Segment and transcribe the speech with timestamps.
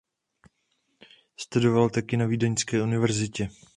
[1.39, 3.49] Studoval taky na Vídeňské univerzitě.